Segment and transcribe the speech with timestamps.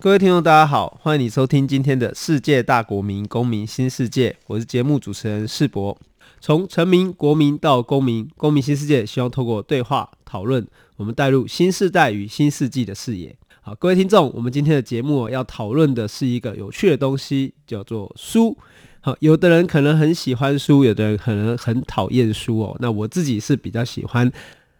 [0.00, 5.98] 各位听众，大家好，欢迎你收听今天的世界大国民公民新世界，我是节目主持人世博。
[6.40, 10.64] 从臣民、国民到公民，公民新世界，希望透过对话讨论，
[10.98, 13.36] 我们带入新时代与新世纪的视野。
[13.60, 18.56] 好，各位听众，我们今天的节目要讨论的是一个有趣的东西，叫做书。
[19.00, 22.76] 好，有的人可能很喜欢书，有的人可能很讨厌书哦。
[22.78, 24.30] 那我自己是比较喜欢。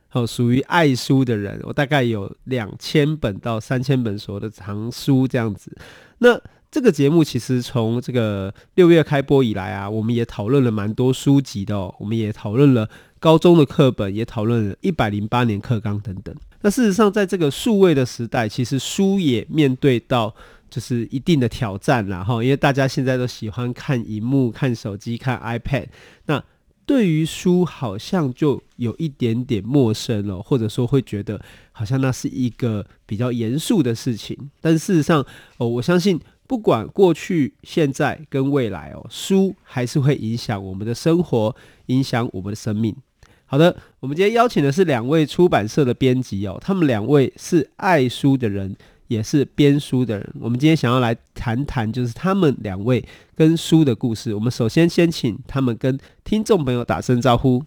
[0.08, 5.76] 好，属于爱书的人，我大概有两千本到三千本所有的藏书这样子。
[6.18, 6.40] 那
[6.70, 11.94] 这个节目其实从这个六月开播以来啊，我们也讨论了蛮多书籍的哦。
[11.98, 16.34] 我们也讨论了高中的课本，也讨论了一百零八年课纲等等。
[16.61, 20.34] 那事实上，在这个数位的时代，其实书也面对到
[20.68, 25.86] 就是一定的挑战啦哈，因为大家现在都喜欢看荧幕、看手机、看 iPad。
[26.27, 26.42] 那
[26.89, 31.39] 对于书好像就有一点点陌生了，或者说会觉得
[31.70, 34.34] 好像那是一个比较严肃的事情。
[34.62, 35.22] 但事实上，
[35.58, 41.55] 哦，我相信不管过去、现在跟未来哦，书还是会影响我们的生活，
[41.89, 42.97] 影响我们的生命。
[43.45, 48.75] 好的，我们今天邀请的是两位出版社的编辑哦，他们两位是爱书的人。
[49.09, 53.03] 也是编书的人，我们今天想要来谈谈，就是他们两位
[53.34, 54.34] 跟书的故事。
[54.34, 57.62] 我们首先先请他们跟听众朋友打声招呼。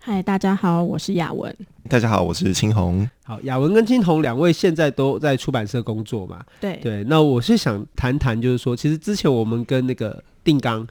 [0.00, 1.54] 嗨，大家好，我是雅文。
[1.88, 3.08] 大家好，我是青红。
[3.24, 6.44] 好，雅文跟青红两位现在都在出版社工作嘛？
[6.60, 7.02] 对对。
[7.04, 10.86] 那我是想谈谈，就是说，其实之前我们跟那个定纲。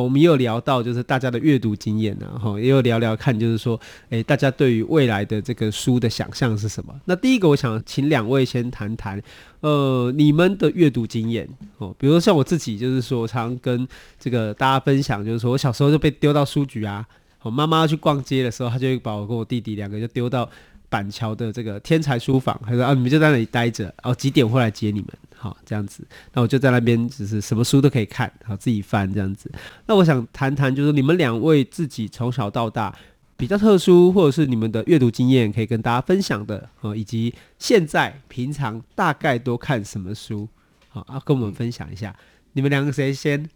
[0.00, 6.94] 我们也有聊到，就是大家的阅读经验啊，哈，也有聊聊看，就是说，诶，大家对于未来的这个书的想象是什么？
[7.04, 9.22] 那第一个，我想请两位先谈谈，
[9.60, 11.48] 呃，你们的阅读经验
[11.78, 13.86] 哦，比如说像我自己，就是说，我常常跟
[14.18, 17.06] 这个大家分享，就是说我小时候就被丢到书局啊，
[17.42, 20.48] 我妈妈去逛街的时候，她就会把我跟我弟弟两个就丢到
[20.92, 25.08] 板桥的这个天才书房，她说啊，你们就在那里待着，哦，几点会来接你们？
[25.34, 29.50] 好，这样子，那我就在那边，就是什么书都可以看，好，自己翻这样子。
[29.86, 32.94] 那我想谈谈，就是你们两位自己从小到大
[33.38, 40.46] 比较特殊，或者是你们的阅读经验，可以跟大家分享的，哦，以及现在平常大概都看什么书，
[40.90, 42.14] 好，啊，跟我们分享一下。
[42.52, 43.48] 你们两个谁先？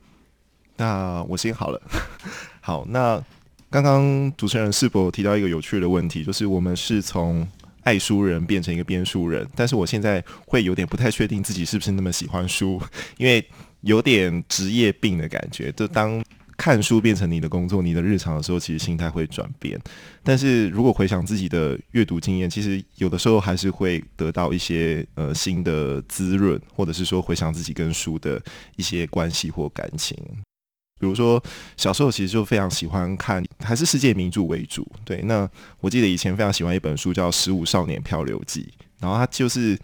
[0.79, 1.81] 那我先好了。
[2.61, 3.23] 好，那
[3.71, 7.47] 刚刚主持人是否提到一个有趣的问题，就是我们是从。
[7.87, 12.83] 爱书人变成一个编书人，但是我现在会有点不太确定自己是不是那么喜欢书，
[13.17, 13.49] 因为
[13.83, 15.71] 有点职业病的感觉。
[15.71, 16.21] 就当
[16.57, 19.81] 看书变成你的工作、你的日常的时候，其实心态会转变。
[20.25, 28.43] 但是如果回想自己的阅读经验，其实有的时候还是会得到一些呃新的滋润，或者是说回想自己跟书的
[28.75, 30.19] 一些关系或感情。
[30.99, 31.43] 比如说，
[31.77, 34.87] 小时候其实就非常喜欢看，还是世界名著为主。
[35.05, 35.47] 对，那
[35.81, 38.63] 我记得以前非常喜欢一本书叫《十五少年漂流记》，
[38.99, 39.79] 然后它就是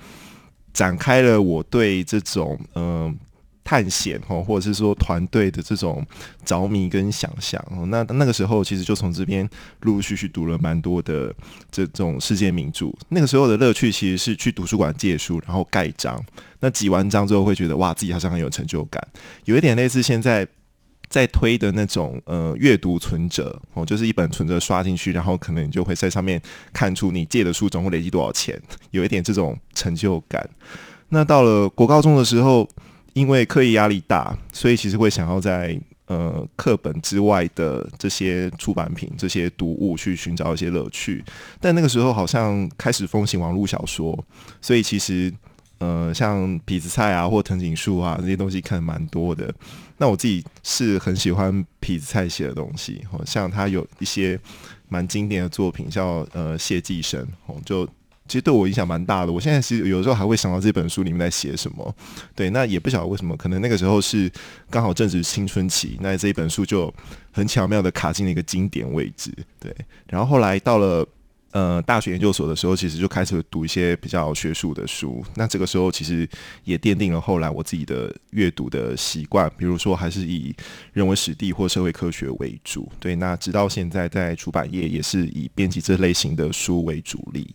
[0.73, 3.15] 展开了我对这种嗯、
[3.62, 6.03] 探险哦，或者是说团队的这种
[6.47, 7.62] 着迷跟想象。
[7.91, 9.47] 那那个时候其实就从这边
[9.81, 11.31] 陆陆续续读了蛮多的
[11.71, 12.91] 这种世界名著。
[13.11, 16.19] 那个时候的乐趣其实是去图书馆借书，然后盖章。
[16.61, 19.06] 那挤完章之后会觉得哇，自己好像很有成就感，
[19.44, 20.49] 有一点类似现在。
[21.12, 26.41] 在推的那种呃阅读存折哦，就是一本存折刷进去，然后可能你就会在上面
[26.73, 28.59] 看出你借的书总共累积多少钱，
[28.93, 30.49] 有一点这种成就感。
[31.11, 32.67] 那到了国高中的时候，
[33.12, 41.23] 因为课业压力大，所以其实会想要在呃课本之外的这些出版品、这些读物去寻找一些乐趣。
[41.61, 44.19] 但那个时候好像开始风行网络小说，
[44.62, 45.31] 所以其实。
[45.82, 49.52] 呃，像痞子蔡啊，或藤井树啊这些东西看的蛮多的。
[49.99, 54.38] 那我自己是很喜欢痞子蔡写的东西，哦，像他有一些
[54.88, 57.26] 蛮经典的作品，叫呃《谢济生》，
[57.64, 57.84] 就
[58.29, 59.32] 其实对我影响蛮大的。
[59.32, 61.93] 我现在其实有时候还会想到这本书里面在写什么。
[62.37, 64.31] 对，那也不晓得为什么，可能那个时候是
[64.70, 66.94] 刚好正值青春期，那这一本书就
[67.32, 69.32] 很巧妙的卡进了一个经典位置。
[69.58, 69.75] 对，
[70.06, 71.05] 然后后来到了。
[71.52, 75.22] 呃，大学研究所的时候，其实就开始读一些比较学术的书。
[75.34, 76.28] 那这个时候，其实
[76.64, 79.50] 也奠定了后来我自己的阅读的习惯。
[79.58, 80.54] 比如说，还是以
[80.93, 82.90] 人文史地或社会科学为主。
[82.99, 87.54] 对，那直到现在在出版业，也是以编辑这类型的书为主力。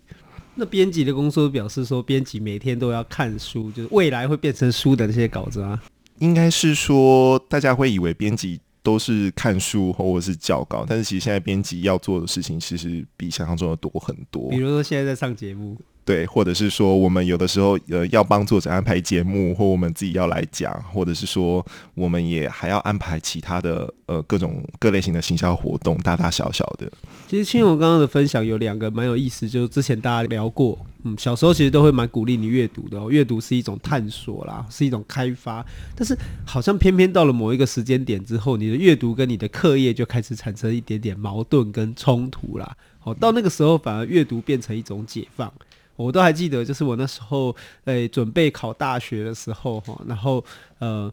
[0.54, 5.82] 那编辑的工作表示说，编辑每天都要看书，就是未来会变成书的那些稿子啊。
[6.20, 14.50] 应该是说，大家会以为编辑都是看书或者是教稿，但是其实现在编辑要做的事情，其实比想象中的多很多。
[14.50, 15.78] 比如说现在在上节目。
[16.08, 21.64] 对，或者是说，我们有的时候呃要帮作者安排节目，或我们自己要来讲，或者是说，
[21.96, 26.90] 我们也还要安排其他的呃各种各类型的行销活动，大大小小的。
[27.28, 42.78] 其实青红刚刚的分享有两个蛮有意思，就是之前大家聊过，嗯，小时候其实都会蛮鼓励你阅读的哦，阅读是一种探索啦，是一种开发，但是好像偏偏到了某一个时间点之后，你的阅读跟你的课业就开始产生一点点矛盾跟冲突啦。
[43.04, 45.52] 哦，到那个时候反而阅读变成一种解放。
[45.98, 47.54] 我都还记得，就是我那时候
[47.84, 50.42] 诶、准备考大学的时候哈，然后
[50.80, 51.12] 呃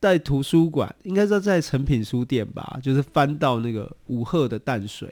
[0.00, 5.08] 在图书馆，应该说在诚品书店吧，就是翻到那个五贺的淡水，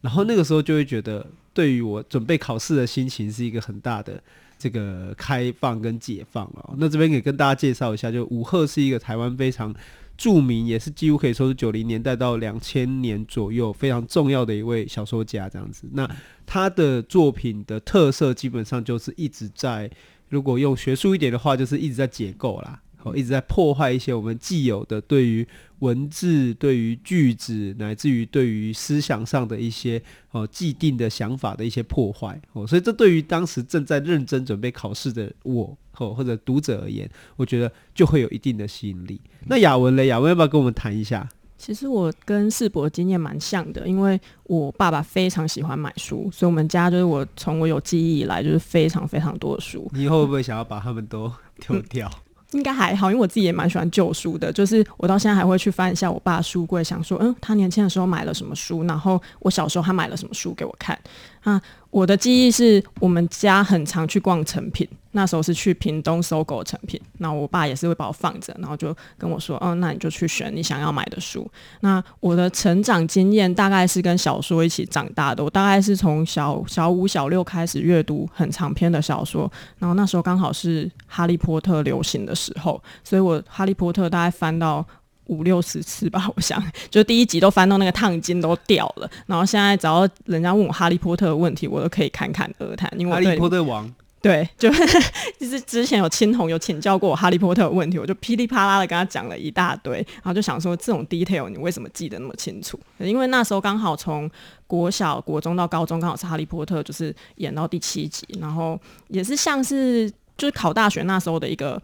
[0.00, 1.24] 然后那个时候就会觉得，
[1.54, 4.20] 对于我准备考试的心情是一个很大的
[4.58, 6.74] 这个开放跟解放了。
[6.78, 9.72] 那这边也跟大家介绍一下，就五贺是一个台湾非常。
[10.16, 15.88] 著名也是几乎可以说是九零年代到两千年左右非常重要的一位小说家，这样子。
[15.92, 16.08] 那
[16.44, 19.90] 他的作品的特色基本上就是一直在，
[20.28, 22.80] 如果用学术一点的话，就是一直在解构啦。
[23.14, 25.46] 一直在破坏一些我们既有的对于
[25.80, 39.20] 文字、对于句子，乃至于对于思想上的一些哦既定的想法的一些破坏哦，所以这对于当时正在认真准备考试的我哦或者读者而言，我觉得就会有一定的吸引力。
[39.44, 41.28] 那雅文嘞，雅文要不要跟我们谈一下？
[41.58, 49.90] 其实我跟世博经验蛮像的，因为我爸爸非常喜欢买书，所以我们家就是我从我有记忆以来就是非常非常多的书。
[49.94, 52.10] 你以后会不会想要把他们都丢掉？
[52.12, 60.98] 嗯应该还好，因为我自己也蛮喜欢旧书的，就是我到现在还会去翻一下我爸书柜，想说，嗯，他年轻的时候买了什么书，然后我小时候他买了什么书给我看
[61.42, 61.60] 啊。
[61.90, 71.50] 我的记忆是我们家很常去逛成品，那时候是去屏东 SOGO 诚品，那我爸也是会把我放着，然后就跟我说，嗯，那你就去选你想要买的书。
[71.80, 84.86] 那我的成长经验大概是跟小说一起长大的，我大概是从小小五、小六开始阅读很长篇的小说，然后那时候刚好是哈利波特流行的时候，所以我哈利波特大概翻到。
[85.26, 92.90] 五六十次吧， 我想，就第一集都翻到那个烫金都掉了，然后现在只要人家问我哈利波特的问题，我都可以侃侃而谈。
[92.98, 93.92] 因为哈利波特王，
[94.22, 94.70] 对，就
[95.38, 102.78] 就是之前有青红有请教过我哈利波特的问题，我就噼里啪啦的跟他讲了一大堆，然后就想说这种 detail 你为什么记得那么清楚？
[102.98, 104.30] 因为那时候刚好从
[104.66, 111.80] 国小、国中到高中，刚好是哈利波特就是演到第七集，然后也是像是就是考大学那时候的一个。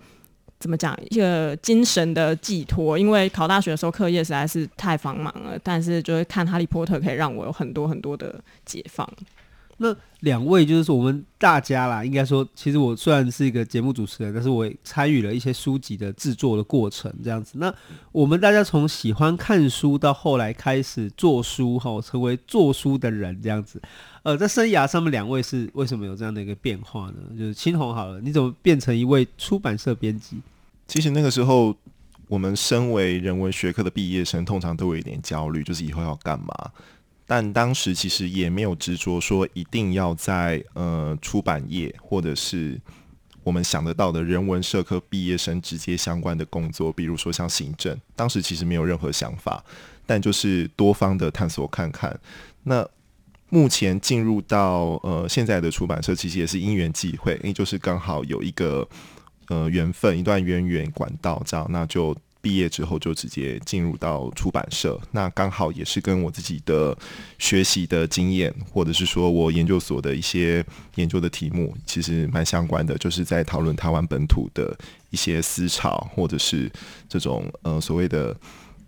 [0.62, 2.96] 怎么讲一个精神的寄托？
[2.96, 9.04] 因为考大学的时候课业实在是太繁忙了，但是就是看《哈利波特》可以让我有很多很多的解放。
[9.82, 17.58] 那两位就是说我们大家啦，应该说，其实我虽然是一个节目主持人，但是我参与了一些书籍的制作的过程，这样子。
[17.58, 17.74] 那
[18.12, 23.82] 我们大家从喜欢看书到后来开始做书，哈，成为做书的人，这样子。
[24.22, 27.16] 呃，在生涯上面，两位是为什么有这样的一个变化呢？
[27.36, 30.36] 就是青红好了，你怎么变成一位出版社编辑？
[30.86, 31.74] 其实那个时候，
[32.28, 36.70] 我们身为人文学科的毕业生，通常都有一点焦虑，就是以后要干嘛。
[37.26, 42.80] 但当时其实也没有执着说一定要在呃出版业，或者是
[43.42, 47.98] 我们想得到的人文社科毕业生直接相关的工作，比如说像行政。
[48.14, 49.64] 当时其实没有任何想法，
[50.06, 52.18] 但就是多方的探索看看。
[52.64, 52.86] 那
[53.48, 58.88] 目前进入到呃现在的出版社，其实也是因缘际会，因为就是刚好有一个。
[59.48, 65.00] 呃，缘分一段渊源管道，这样，那就毕业之后就直接进入到出版社。
[65.12, 66.94] 那刚好也是跟我自己的
[67.38, 70.62] 学习的经验，或者是说我研究所的一些
[70.96, 74.76] 研究的题目，其实蛮相关的，就是在讨论台湾本土的
[75.10, 76.70] 一些思潮，或者是
[77.08, 78.36] 这种呃所谓的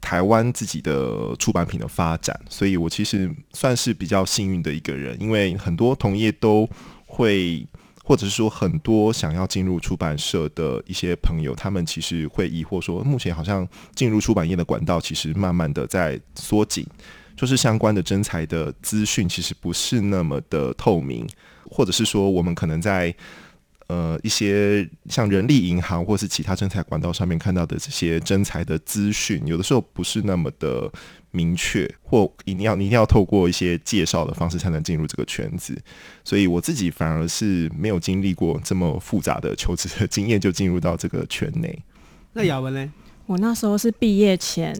[0.00, 2.38] 台湾自己的出版品的发展。
[2.50, 6.68] 所以我其实算是比较幸运的一个人，因为很多同业都
[7.06, 7.64] 会。
[8.06, 16.86] 或者是说，很多想要进入出版社的一些朋友，他们其实会疑惑说，目前好像进入出版业的管道其实慢慢的在缩紧，
[17.34, 21.26] 就是相关的真材的资讯其实不是那么的透明，
[21.70, 23.14] 或者是说，我们可能在
[23.94, 30.90] 呃一些像人力银行或是其他征才管道上面看到的这些征才的资讯，有的时候不是那么的。
[31.36, 35.76] 明确或一定要你一定要透过一些介绍的方式才能进入这个圈子，
[36.22, 41.76] 所以我自己反而是没有经历过这么复杂的求职的经验就进入到这个圈内。
[42.34, 42.92] 那雅文呢？
[43.26, 44.72] 我那时候是毕业前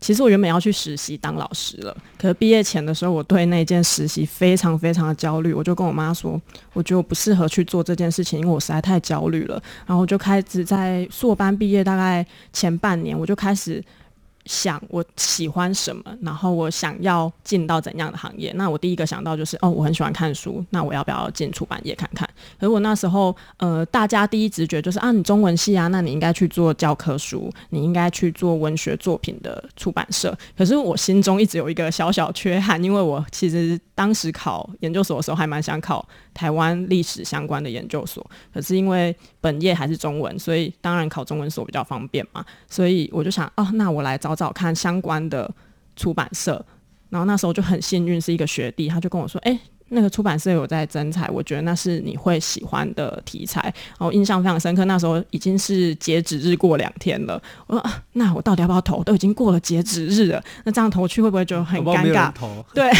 [0.00, 6.40] 其实我原本要去实习当老师了，可是毕业前的时候，我对那件实习非常非常的焦虑，我就跟我妈说，
[6.72, 9.60] 我觉得我不适合去做这件事情，因为我实在太焦虑了。
[9.86, 13.84] 然后我就开始在硕班毕业大概前半年，我就开始。
[14.48, 18.50] 想我喜欢什么，然后我想要进到怎样的行业？
[18.56, 22.26] 那我第一个想到就是，哦，我很喜欢看书，那我要不要进出版业看看？
[22.58, 30.36] 可是我那时候，呃，大家第一直觉就是啊，你中文系啊，那你应该去做教科书，你应该去做文学作品的出版社。
[30.56, 42.42] 可是我心中一直有一个小小缺憾，因为我其实当时考研究所的时候还蛮想考台湾历史相关的研究所，可是因为本业还是中文，所以当然考中文所比较方便嘛。
[42.66, 44.38] 所以我就想，哦，那我来找。
[44.38, 45.52] 找看相关的
[45.96, 46.64] 出版社，
[47.08, 49.58] 然后那时候就很幸运，是一个学弟，他就跟我说：“哎、
[49.90, 53.62] 那个出版社有在征才，我觉得那是你会喜欢的题材。”
[53.98, 54.84] 然后印象非常深刻。
[54.84, 59.02] 那时候已经是截止日过两天了，我说：“啊，那我到底要不要投？
[59.04, 62.32] 都已经过了截止日了，那这样投去会不会就很尴尬？”
[62.74, 62.90] 对。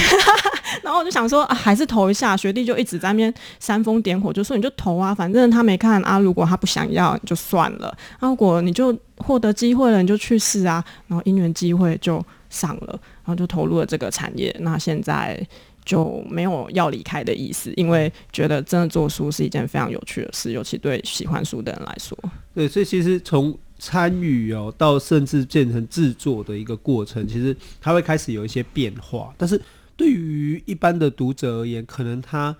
[0.82, 2.36] 然后我就想说啊，还是投一下。
[2.36, 6.18] 学弟就一直在那边煽风点火，就说你就投啊，反正他没看啊。
[6.18, 7.88] 如果他不想要，就算了。
[8.18, 10.84] 啊，如果你就获得机会了，你就去试啊。
[11.06, 12.88] 然后因缘机会就上了，
[13.24, 14.54] 然后就投入了这个产业。
[14.60, 15.44] 那现在
[15.88, 22.16] 就没有要离开的意思，因为觉得真的做书是一件非常有趣的事，尤其对喜欢书的人来说。
[22.54, 29.58] 对，所以其实从参与哦到甚至变成制作的一个过程，其实它会开始有一些变化，但是。
[29.98, 32.56] 对于一般的读者而言，可能他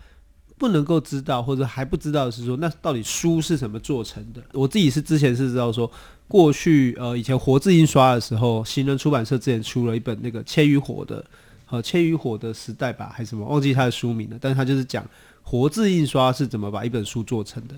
[0.56, 4.42] 不能够知道，或者还不知道的是说，那到底书是怎么做成的？
[4.52, 5.88] 我自己是之前是知道说，
[6.26, 11.24] 过去呃以前活字印刷的时候，行人出版社之前出了一本那个《千余火》的，
[11.70, 14.36] 呃《千与火》的时代吧，还是什么，忘记他的书名了。
[14.40, 15.04] 但是他就是讲
[15.42, 17.74] 活字印刷是怎么把一本书做成的。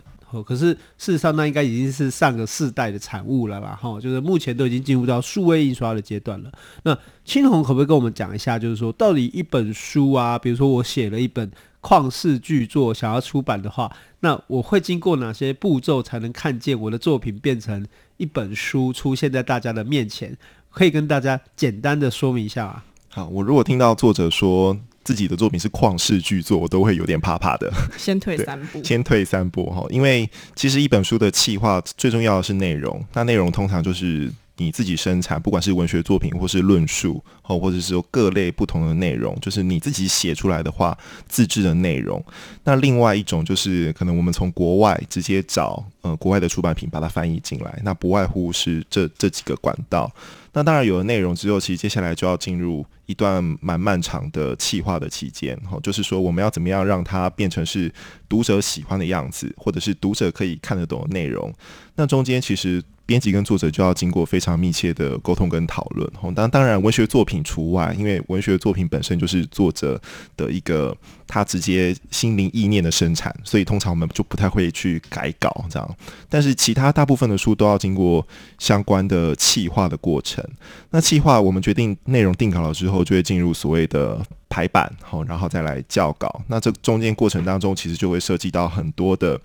[0.46, 0.66] 可是
[0.96, 3.74] 事实上，那应该已经是上个世代的产物了吧。
[3.74, 6.52] 哈，就是目前都已经进入到数位印刷的阶段了。
[6.84, 17.84] 那青红可不可以跟我们讲一下，就是说到底一本书啊，比如说我写了一本旷世巨作，想要出版的话，那我会经过哪些步骤才能看见我的作品变成
[18.16, 20.38] 一本书出现在大家的面前？
[20.70, 22.84] 可以跟大家简单的说明一下啊。
[23.10, 24.76] 好，我如果听到作者说。
[25.02, 27.72] 自己的作品是旷世巨作，我都会有点怕怕的。
[27.96, 42.22] 先退三步，先退三步哈，因为其实一本书的企划最重要的是内容，那内容通常就是你自己生产，不管是文学作品或是论述，哦，或者是说各类不同的内容，就是你自己写出来的话，自制的内容。
[42.62, 50.12] 那另外一种就是可能我们从国外直接找呃国外的出版品把它翻译进来，那不外乎是这这几个管道。
[50.52, 57.90] 那当然有了内容之后，其实接下来就要进入一段蛮漫长的企划的期间，哈，就是说我们要怎么样让它变成是
[58.28, 61.50] 读者喜欢的样子，或者是读者可以看得懂的内容。
[61.94, 70.00] 那中间其实编辑跟作者就要经过非常密切的沟通跟讨论，当当然文学作品除外，因为文学作品本身就是作者
[70.36, 75.96] 的一个他直接心灵意念的生产，所以通常我们就不太会去改稿这样。
[76.28, 78.24] 但是其他大部分的书都要经过
[78.60, 80.48] 相关的企划的过程。
[80.90, 86.40] 那企划，我们决定内容定稿了之后，就会进入所谓的排版，好，然后再来校稿。
[86.46, 89.40] 那这中间过程当中，其实就会涉及到很多的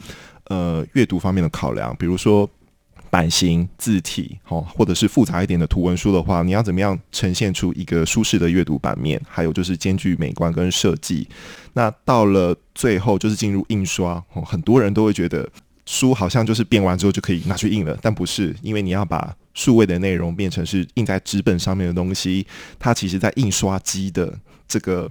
[0.49, 2.47] 呃阅读方面的考量，比如说
[3.09, 9.21] 版型、字体，好，或者是复杂一点的图文书的话，你要怎么样呈现出一个舒适的阅读版面？
[9.27, 11.27] 还有就是兼具美观跟设计。
[11.73, 15.49] 那到了最后，就是进入印刷，很多人都会觉得。
[15.87, 22.43] 书好像就是编完之后就可以拿去印了，但不是，因为你要把数位的内容变成是印在纸本上面的东西，
[22.79, 24.35] 它其实在印刷机的
[24.67, 25.07] 这个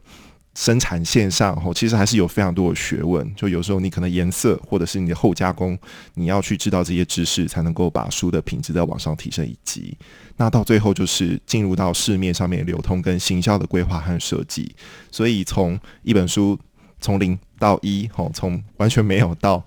[0.54, 3.34] 生产线上，吼，其实还是有非常多的学问。
[3.34, 5.76] 就有时候你可能颜色或者是你的后加工，
[6.14, 9.96] 你要去知道这些知识，才能够把书的品质再往上提升一级。
[10.37, 14.75] 那到最后就是进入到市面上面流通跟行销的规划和设计。
[15.11, 16.58] 所以从一本书
[17.00, 19.64] 从零到一，吼，从完全没有到。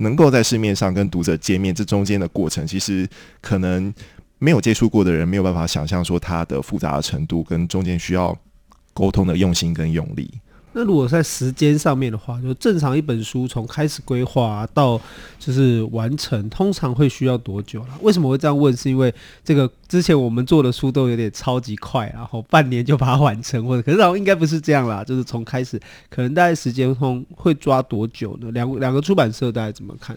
[0.00, 3.04] 能够在市面上跟读者见面，这中间的过程，其实
[3.40, 3.92] 可能
[4.38, 8.38] 没有接触过的人没有办法想象说它的复杂的程度跟中间需要
[8.98, 10.28] 沟通的用心跟用力。
[10.72, 15.00] 那如果在时间上面的话，就正常一本书从开始规划到
[15.38, 17.88] 就是完成，通常会需要多久了？
[18.02, 18.76] 为什么会这样问？
[18.76, 19.12] 是因为
[19.44, 28.50] 这个之前我们做的书都有点超级快，然后半年就把它完成，或者 可是好像应该不是这样啦，就是从开始可能大概时间通会抓多久呢？
[28.50, 30.16] 两两个出版社大概怎么看？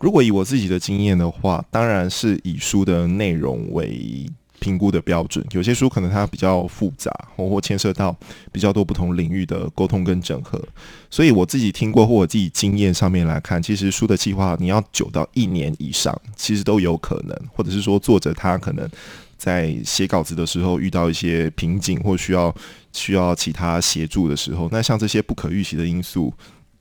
[0.00, 4.28] 如果以我自己的经验的话，当然是以书的内容为。
[4.60, 8.16] 评估的标准，有些书可能它比较复杂，或或牵涉到
[8.52, 10.62] 比较多不同领域的沟通跟整合，
[11.10, 18.88] 所以我自己听过或我自己经验上面来看，其实书的计划你要久到一年以上，其实都有可能，或者是说作者他可能
[19.36, 22.54] 在写稿子的时候遇到一些瓶颈或需要
[22.92, 26.32] 需要其他协助的时候，那像这些不可预期的因素，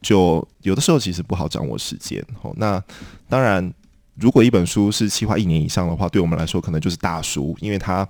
[0.02, 2.24] 就有的时候其实不好掌握时间。
[2.42, 2.82] 哦，那
[3.30, 3.72] 当然，
[4.20, 8.08] 如果一本书是企划一年以上的话，对我们来说可能就是大书，因为它。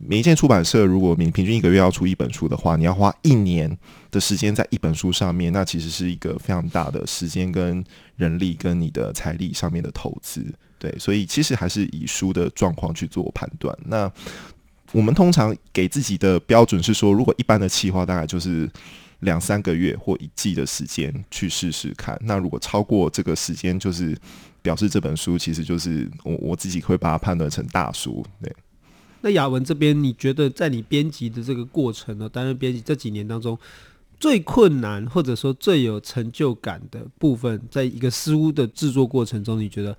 [0.00, 3.76] 每一件出版社，如果你平均一个月要出一本书的话，你要花一年
[4.12, 10.46] 的时间在一本书上面，那其实是一个非常大的时间跟人力跟你的财力上面的投资。
[10.78, 13.76] 对，所以其实还是以书的状况去做判断。
[13.86, 14.08] 那
[14.92, 18.70] 我们通常给自己的标准是说，如果一般的企划大概就是
[19.18, 22.16] 两三个月或一季的时间去试试看。
[22.22, 24.16] 那如果超过这个时间，就是
[24.68, 28.22] 表示这本书其实就是我我自己会把它判断成大书。
[28.42, 28.54] 对。
[29.22, 33.58] 那雅文这边，你觉得在你编辑的这个过程呢，担任编辑这几年当中，
[34.20, 39.96] 最困难或者说最有成就感的部分，在一个书的制作过程中，你觉得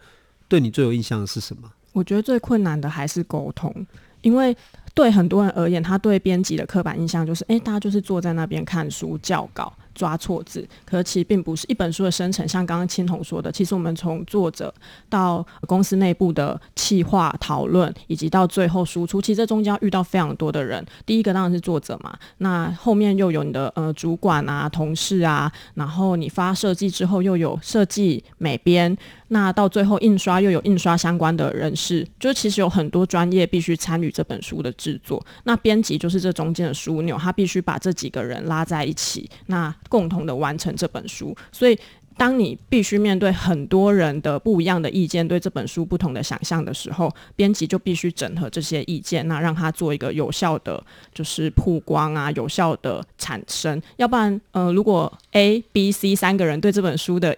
[0.47, 1.63] 对你最有印象的是什么？
[1.93, 3.73] 我觉得最困难的还是沟通，
[4.21, 4.55] 因为
[4.93, 9.73] 对很多人而言，他对编辑的刻板印象就是，哎，大家就是坐在那边看书、校稿。
[9.93, 12.48] 抓错字，可是其实并不是一本书的生成。
[12.48, 14.74] 像刚刚青红说的，其实我们从作者
[15.10, 20.86] 到公司内部的企划讨论，以及到最后输出，其实这中间要遇到非常多的人。
[21.05, 28.96] 第一个当然是作者嘛，那后面又有你的呃主管啊、同事啊，然后你发设计之后又有设计美编，
[29.29, 35.25] 那到最后印刷又有印刷相关的人士，就其实有很多专业必须参与这本书的制作。
[35.45, 39.29] 那编辑就是这中间的枢纽，他必须把这几个人拉在一起。
[39.48, 41.77] 那共同的完成这本书，所以
[42.17, 50.83] 当你必须面对很多人的不一样的意见，对这本书不同的想象的时候，编辑就必须整合这些意见，那让它做一个有效的
[51.13, 53.81] 就是曝光啊，有效的产生。
[53.95, 57.38] 要不然，呃，如果 A、B、C 三个人对这本书的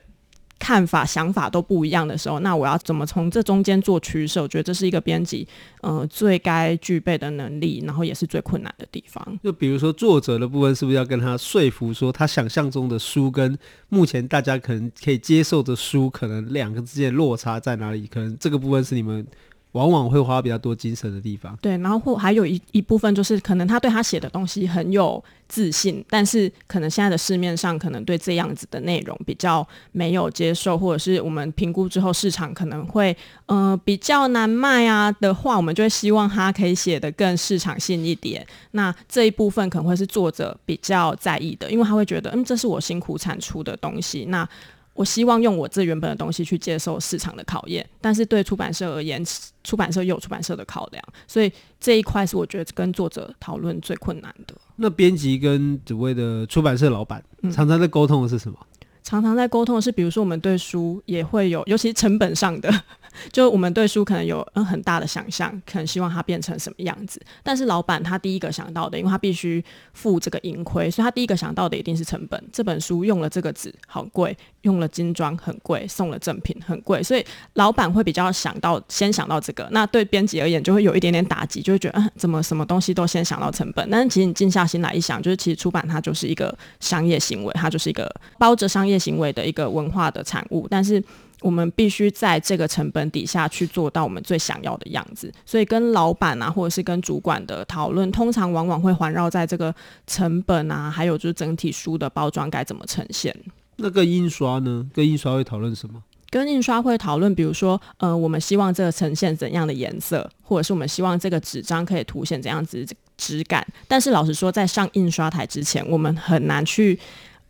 [0.61, 4.43] 看法、想法都不一样的时候，那我要怎么从这中间做取舍？
[4.43, 5.47] 我觉得这是一个编辑
[5.81, 9.39] 呃最该具备的能力，然后也是最困难的地方。
[9.43, 13.57] 就比如说作者的部分，是不是要跟他说服说，他想象中的书跟
[13.89, 18.05] 目前大家可能可以接受的书，可能两个之间的落差在哪里？
[18.05, 19.25] 可能这个部分是你们。
[19.73, 38.45] 往往会花比较多精神的地方，对，然后或还有一一部分就是，可能他对他写的东西很有自信，但是可能现在的市面上可能对这样子的内容比较没有接受，或者是我们评估之后市场可能会呃比较难卖啊的话，我们就会希望他可以写得更市场性一点。
[38.71, 44.47] 那这一部分可能会是作者比较在意的，因为他会觉得，嗯，这是我辛苦产出的东西，那。
[44.93, 49.23] 我希望用我这原本的东西去接受市场的考验，但是对出版社而言，
[49.63, 54.53] 出版社又有出版社的考量，所以这一块是我觉得跟作者讨论最困难的。
[54.75, 58.57] 那编辑跟所谓的出版社老板常常在沟通的是什么？
[58.61, 58.67] 嗯，
[59.03, 62.69] 常常在沟通的是，比如说我们对书也会有，尤其是成本上的。
[63.31, 67.21] 就我们对书可能有嗯很大的想象，可能希望它变成什么样子。
[67.43, 72.41] 但是老板他第一个想到的，因为他必须付这个盈亏，所以他第一个想到的一定是成本。
[72.51, 79.67] 这本书用了这个纸好贵，用了精装很贵，送了赠品很贵，所以老板会比较想到先想到这个。
[79.71, 83.89] 那对编辑而言，就会有一点点打击，就会觉得嗯怎么什么东西都先想到成本？
[83.89, 91.03] 但是其实你静下心来一想，就是其实出版它就是一个商业行为，它就是一个包着商业行为的一个文化的产物，但是。
[91.41, 99.73] 我们必须在这个成本底下去做到我们最想要的样子，所以跟老板啊，或者是跟主管的讨论，通常往往会环绕在这个
[100.05, 103.35] 成本啊，还有就是整体书的包装该怎么呈现。
[103.77, 104.87] 那个印刷呢？
[104.93, 106.03] 跟印刷会讨论什么？
[106.29, 112.85] 跟印刷会讨论，比如说，呃，我们希望这个呈现怎样的颜色，或者是我们希望这个纸张可以凸显怎样子
[113.17, 113.65] 质感。
[113.87, 116.97] 但是老实说，在上印刷台之前，我们很难去。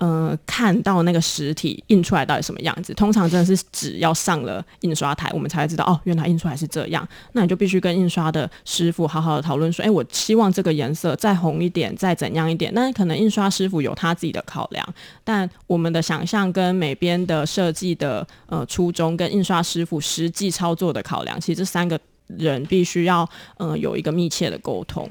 [0.01, 2.91] 呃，看到那个实体印出来到底什么样子？
[2.95, 7.07] 通常真的是纸要上了印刷台，我们才会知道哦，原来印出来是这样。
[7.33, 12.73] 那你就必须跟印刷的师傅好好的讨论说，哎，我希望这个颜色再红一点，再怎样一点。
[12.73, 14.83] 那可能印刷师傅有他自己的考量，
[15.23, 25.07] 但我们的想象跟美编的设计的呃初衷，跟印刷师傅实际操作的考量，其实这三个人必须要呃有一个密切的沟通。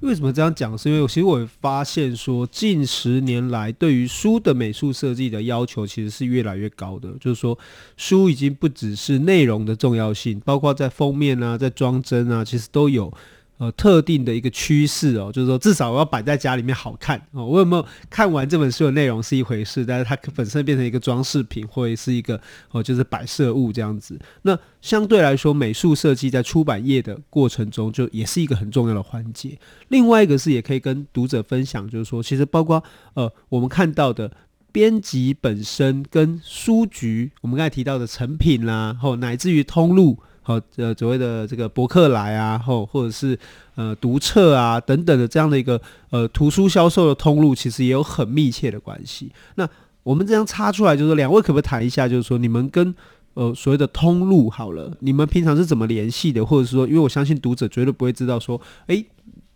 [0.00, 0.76] 为什么这样讲？
[0.76, 7.08] 是因为其实我发现说，近十年来对于书的美术设计的要求其实是越来越高的。
[7.18, 7.58] 就是说，
[7.96, 13.12] 书已经不只是内容的重要性，包括在封面啊，在装帧啊，其实都有。
[13.58, 17.46] 呃，特定的一个趋势哦，就是说至少我要摆在家里面好看哦。
[17.46, 22.38] 我有没有看完这本书的内容是一回事，但是它本身变成一个装饰品或者是一个
[22.70, 24.20] 哦，就是摆设物这样子。
[24.42, 29.58] 那相对来说，美术设计在出版业的过程中，就也是一个很重要的环节。
[29.88, 34.30] 另外一个是也可以跟读者分享，就是说，其实包括呃，我们看到的
[34.70, 40.18] 编辑本身跟书局，我们刚才提到的成品啦，或乃至于通路。
[40.46, 43.36] 好呃所谓的这个博客来啊，或或者是
[43.74, 45.80] 呃读册啊等等的这样的一个
[46.10, 49.32] 呃图书销售的通路，其实也有很密切的关系。
[49.56, 49.68] 那
[50.04, 52.94] 我们这样插出来，就是说两位可不可以谈一下，就是说你们跟
[53.34, 59.04] 呃所谓的通路好了，你们平常是怎么联系的，或者是说，因为我相信读者绝对不会知道说，诶，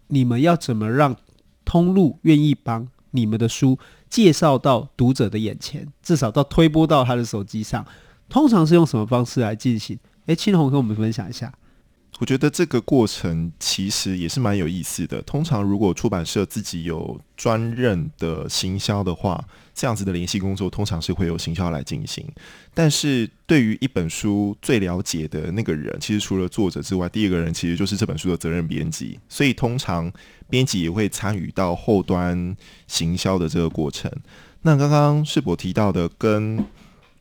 [0.08, 1.14] 你们要怎么让
[1.64, 7.86] 通路愿意帮你们的书介绍到读者的眼前，至少到推播到他的手机上，
[8.28, 9.96] 通常是用什么方式来进行？
[10.30, 11.52] 诶，青红跟我们分享一下。
[12.20, 15.20] 我觉得这个过程其实也是蛮有意思的。
[15.22, 19.42] 通常如果出版社自己有专任的行销的话，
[19.74, 22.24] 这样子的联系工作通常是会有行销来进行。
[22.72, 29.18] 但是对于一本书最了解的那个人，其实除了作者之外，第二个人其实就是这本书的责任编辑。
[29.28, 30.12] 所以通常
[30.48, 34.08] 编辑也会参与到后端行销的这个过程。
[34.62, 36.64] 那刚刚世博提到的跟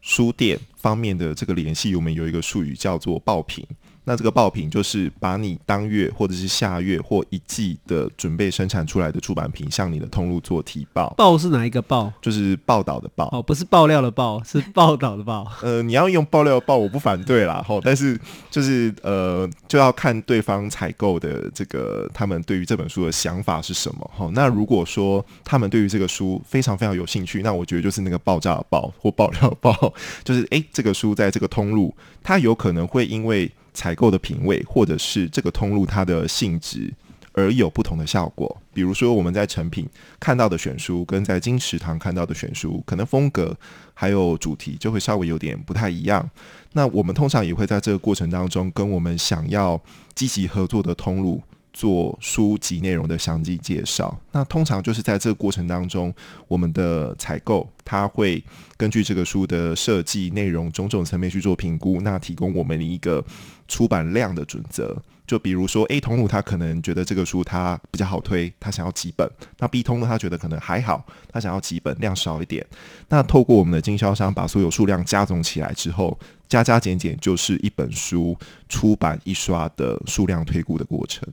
[0.01, 3.65] 书店方面的这个联系，我们有一个术语叫做爆品。
[4.09, 11.13] 那这个爆品就是把你当月或者是下月或一季的准备生产出来的出版品，向你的通路做提报。
[11.15, 12.11] 报是哪一个报？
[12.19, 13.29] 就是报道的报。
[13.31, 15.45] 哦，不是爆料的报，是报道的报。
[15.61, 17.63] 呃，你要用爆料的报，我不反对啦。
[17.63, 18.19] 吼，但是
[18.49, 24.09] 就是呃，就要看对方采购的这个他们对于这本书的想法是什么。
[24.17, 29.93] 吼，那如果说他们对于这个书非常非常有兴趣，那我觉得就是那个爆炸的爆或爆料的爆，
[30.25, 33.51] 就是诶，这个书在这个通路，它有可能会因为。
[33.79, 36.93] 采购的品味，或者是这个通路它的性质，
[37.31, 38.61] 而有不同的效果。
[38.73, 39.87] 比如说，我们在成品
[40.19, 43.55] 看到的选书，跟在金石堂看到的选书，可能风格
[43.93, 46.29] 还有主题就会稍微有点不太一样。
[46.73, 49.81] 那我们通常也会在这个过程当中，跟我们想要
[50.13, 51.41] 积极合作的通路。
[51.71, 56.13] 做书籍内容的详细介绍，那通常就是在这个过程当中，
[56.47, 58.43] 我们的采购他会
[58.75, 63.23] 根据这个书的设计内容种种层面去做评估，那提供我们一个
[63.69, 65.01] 出版量的准则。
[65.25, 69.27] 就比如说 A 通路他可能觉得这个书他比较好推，他想要几本；
[69.59, 72.65] 那 B 通路他觉得可能还好，他想要几本量少一点。
[73.09, 78.35] 那透过我们的经销商把所有数量加总起来之后，加加减减就是一本书
[78.67, 81.23] 出版一刷的数量推估的过程。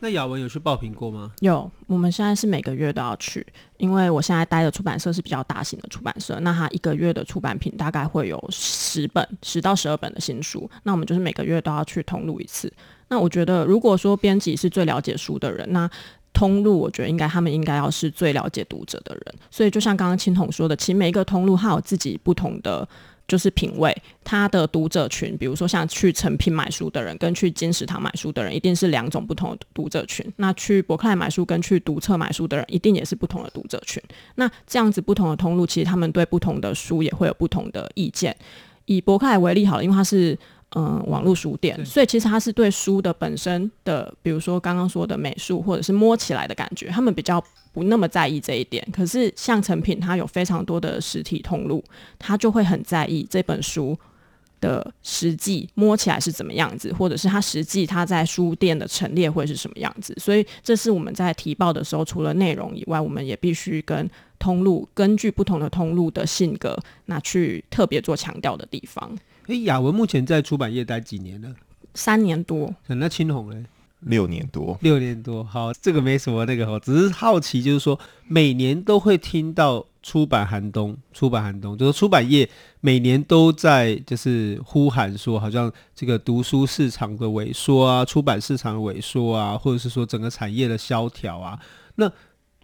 [0.00, 1.32] 那雅文有去报品过吗？
[1.40, 3.46] 有，我们现在是每个月都要去，
[3.78, 12.72] 因为我现在待的出版社是比较大型的出版社，那它一个月的出版品大概会有十本，十到十二本的新书，那我们就是每个月都要去通路一次。
[13.08, 15.90] 那我觉得，如果说编辑是最了解书的人，那
[16.32, 19.34] 通路我觉得应该他们应该要是最了解读者的人。
[19.50, 22.88] 所以就像刚刚青红说的，其实每一个通路它有自己不同的。
[23.28, 30.24] 就是品味，他的读者群，比如说像去诚品买书的人，跟去金石堂买书的人，一定是两种不同的读者群。
[30.36, 34.02] 那去博客来买书跟去读册买书的人，一定也是不同的读者群。
[34.36, 38.34] 那这样子不同的通路，其实他们对不同的书也会有不同的意见。
[38.86, 40.36] 以博客来为例好了，因为它是。
[40.76, 48.86] 嗯，网络书店，所以其实它是对书的本身的，比如说刚刚说的美术或者是摸起来的感觉，他们比较不那么在意这一点。
[48.92, 51.82] 可是像成品，它有非常多的实体通路，
[52.18, 53.98] 它就会很在意这本书
[54.60, 60.14] 的实际摸起来是怎么样子，或者是它实际它在书店的陈列会是什么样子。
[60.18, 64.06] 所以这是我们在提报的时候，除了内容以外，我们也必须跟
[64.38, 69.16] 通路根据不同的通路的性格，那去特别做强调的地方。
[69.48, 71.48] 哎，雅文目前在出版业待几年了？
[71.94, 72.74] 三年多。
[72.86, 73.64] 那青红嘞？
[74.00, 74.76] 六年多。
[74.82, 75.42] 六年多。
[75.42, 82.46] 好，这个没什么那个哈，只是好奇，就是说每年都会听到出版寒冬，出版寒冬，就是出版业
[82.82, 91.58] 每年都在就是呼喊说，好像这个读书市场的萎缩啊，出版市场的萎缩啊，或者是说整个产业的萧条啊。
[91.94, 92.12] 那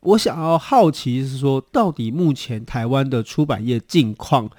[0.03, 4.51] 我想要好奇是说，到底目前台湾的出版业境况？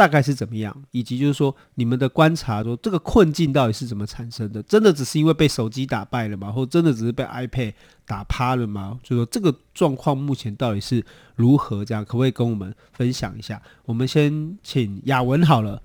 [0.00, 4.62] 大概是怎么样，以及就是说你们的观察，说这个困境到底是怎么产生的？
[4.62, 6.50] 真的只是因为被手机打败了吗？
[6.50, 7.74] 或真的只是被 iPad
[8.06, 8.98] 打趴了吗？
[9.02, 11.04] 就说这个状况目前到底是
[11.36, 11.84] 如何？
[11.84, 13.60] 这样可不可以跟我们分享一下？
[13.84, 15.82] 我们先请雅文好了。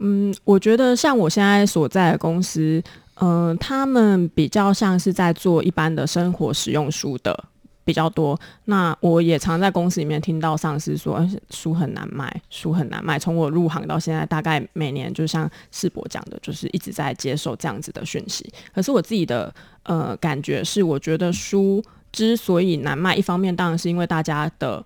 [0.00, 2.82] 嗯，我觉得像我现在所在的公司，
[3.20, 7.44] 嗯、他们比较像是在做一般的生活使用书的。
[7.84, 13.18] 比较多，那我也常在公司里面听到上司说，书很难卖，书很难卖。
[13.18, 18.52] 从我入行到现在，大概每年就像世博讲的，就是一直在接受这样子的讯息。
[18.74, 24.82] 可是我自己的呃感觉是，我觉得书之所以难卖，一方面当然是因为大家的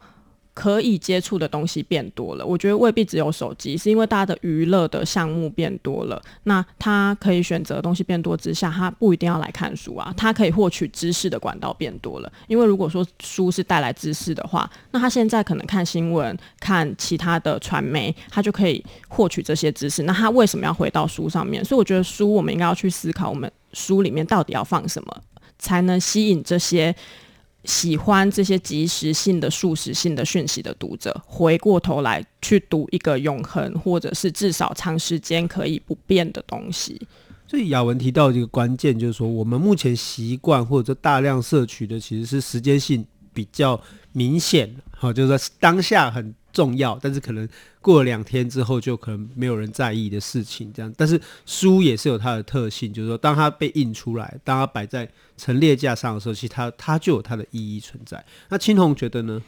[0.57, 6.21] 可以接触的东西变多了，我觉得未必只有手机，是因为大家的娱乐的项目变多了。
[6.45, 12.33] 那他可以选择的东西变多之下，他不一定要来看书啊，他可以获取知识的管道变多了。
[12.49, 20.05] 因为如果说书是带来知识的话，那他现在可能看新闻、看其他的传媒，他就可以获取这些知识。
[20.05, 21.63] 那他为什么要回到书上面？
[21.63, 25.23] 所以我觉得书，我们应该要去思考，我们书里面到底要放什么，
[25.59, 26.97] 才能吸引这些。
[27.67, 37.01] 喜欢这些即时性的、速食性的讯息的读者，回过头来去读一个永恒，或者是至少长时间可以不变的东西。
[37.47, 43.81] 所以雅文提到一个关键，就是说我们目前习惯或者大量摄取的，其实是时间性比较
[44.13, 46.35] 明显，好，就是说当下很。
[46.57, 47.47] 重要，但是可能
[47.83, 50.91] 过了两天之后就可能没有人在意的事情，这样。
[50.97, 58.25] 但是书也是有它的特性，就是说，当它被印出来，当它摆在陈列架上的时候，其实它它就有它的意义存在。
[58.49, 59.43] 那青红觉得呢？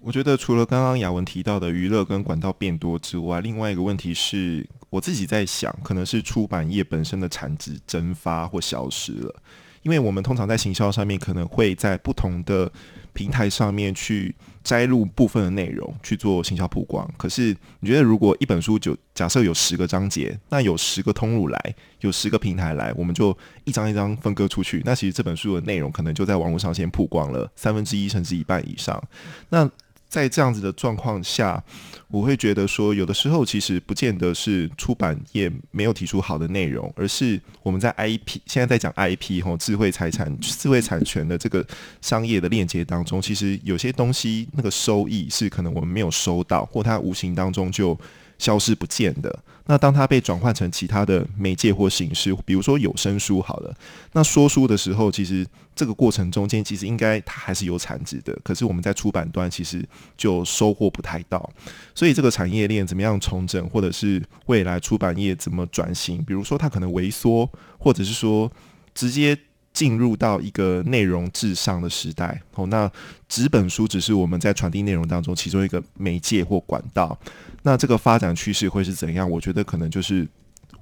[0.00, 9.34] 我觉得除了刚刚雅文提到的娱乐跟管道变多之外，另外一个问题是我自己在想，可能是出版业本身的产值蒸发或消失了，
[9.82, 12.72] 因为我们通常在行销上面可能会在不同的
[13.20, 14.34] 平台上面去。
[14.62, 29.02] 摘录部分的内容去做行销曝光，可是你觉得如果一本书就假设有十个章节，那有十个通路来，有十个平台来，我们就一张一张分割出去，那其实这本书的内容可能就在网络上先曝光了三分之一甚至一半以上，
[29.48, 29.68] 那。
[30.10, 31.62] 在这样子的状况下，
[32.08, 41.64] 我会觉得说，有的时候其实不见得是出版业没有提出好的内容，而是我们在 IP 现在在讲 IP 吼智慧财产、智慧产权的这个
[42.02, 47.96] 商业的链接当中，其实有些东西那个收益是可能我们没有收到，或它无形当中就
[48.40, 49.38] 消失不见的。
[49.66, 53.72] 那当它被转换成其他的媒介或形式，比如说有声书好了，
[54.14, 61.48] 那说书的时候，其实这个过程中间其实应该它还是有产值的，可是我们在出版端其实就收获不太到，
[61.94, 67.48] 所以这个产业链怎么样重整，或者是未来出版业怎么转型，比如说它可能萎缩，
[67.78, 68.50] 或者是说
[68.94, 69.38] 直接。
[69.80, 72.92] 进入到一个内容至上的时代，哦，那
[73.30, 77.18] 纸本书只是我们在传递内容当中其中一个媒介或管道。
[77.62, 79.30] 那这个发展趋势会是怎样？
[79.30, 80.28] 我觉得可能就是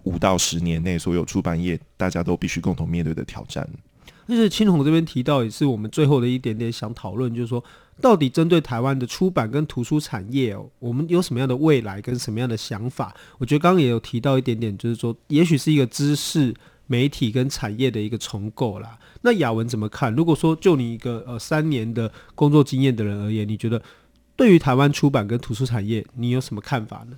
[0.02, 3.64] 五到十年内所有出版业大家都必须共同面对的挑战。
[4.26, 7.62] 就是青红这边提到，也是我们最后的一点点想讨论，就是说，
[8.00, 13.14] 到底针对台湾的出版跟图书产业哦，我们有什么样的未来跟什么样的想法？
[13.38, 16.52] 我觉得刚刚也有提到一点点，就是说，也许是一个知识。
[16.88, 20.12] 媒体跟产业的一个重构啦，那雅文怎么看？
[20.12, 23.80] 如果说就你一个呃三年的工作经验的人而言，你觉得
[24.34, 27.16] 对于台湾出版跟图书产业，你有什么看法呢？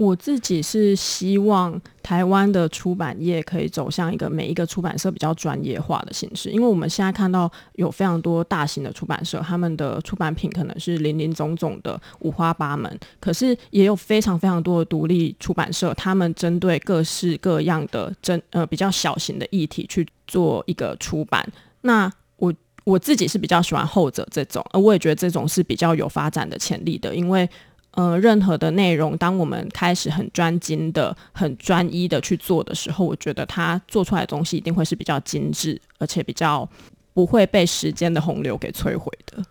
[0.00, 21.46] 我自己是希望台湾的出版业可以走向一个每一个出版社比较专业化的形式，因为我们现在看到有非常多大型的出版社，他们的出版品可能是林林总总的五花八门，可是也有非常非常多的独立出版社，他们针对各式各样的真呃比较小型的议题去做一个出版。
[21.82, 22.50] 那我
[22.84, 27.46] 我自己是比较喜欢后者这种，而我也觉得这种是比较有发展的潜力的，因为。
[27.92, 36.68] 呃，任何的内容，当我们开始很专精的、很专一的去做的时候，我觉得他做出来的东西一定会是比较精致，而且比较
[37.12, 39.42] 不会被时间的洪流给摧毁的。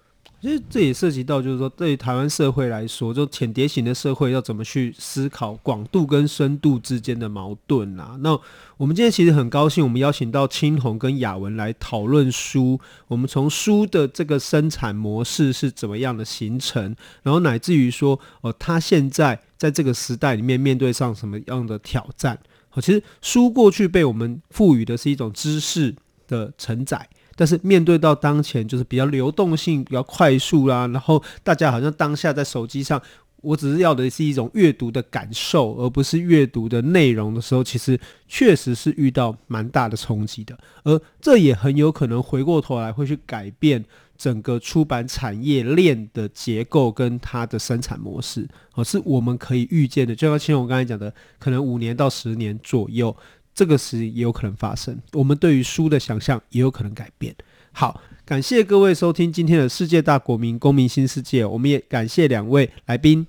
[0.41, 8.17] 其实这也涉及到，就是说，对台湾社会来说，就浅碟型的社会要怎么去思考广度跟深度之间的矛盾啊？
[8.21, 8.39] 那
[8.78, 12.80] 我们今天其实很高兴，我们邀请到青红跟雅文来讨论书。
[13.10, 22.39] 我们从书的这个生产模式是怎么样的形成，然后乃至于说，哦，他现在在这个时代里面面对上什么样的挑战？
[22.71, 25.93] 哦，其实书过去被我们赋予的是一种知识
[26.28, 27.10] 的承载。
[27.39, 33.02] 但是面对到当前就是比较流动性比较快速啦，然后大家好像当下在手机上，
[33.38, 37.97] 我只是要的是一种阅读的感受，而不是阅读的内容的时候，其实
[38.28, 43.86] 确实是遇到蛮大的冲击的，而这也很有可能回过头来会去改变
[44.17, 53.15] 整个出版产业链的结构跟它的生产模式，而是我们可以预见的，就像青红刚才讲的，可能五年到十年左右。
[53.59, 57.35] 这个时也有可能发生，我们对于书的想象也有可能改变。
[57.73, 63.27] 好，感谢各位收听今天的世界大国民公民新世界，我们也感谢两位来宾，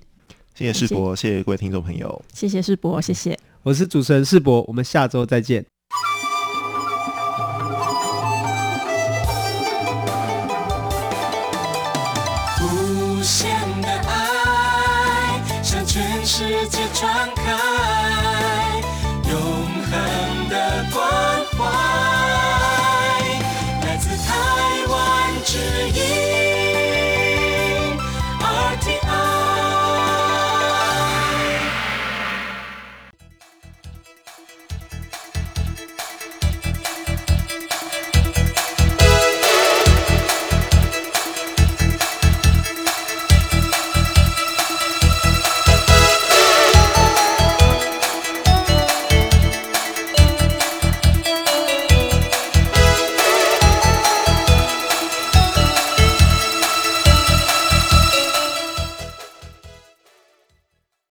[0.55, 5.70] 谢谢世博，谢谢各位听众朋友，谢谢世博，谢谢，我是主持人世博，我们下周再见。